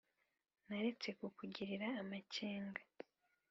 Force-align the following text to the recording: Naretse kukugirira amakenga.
Naretse 0.67 1.09
kukugirira 1.17 1.87
amakenga. 2.01 2.81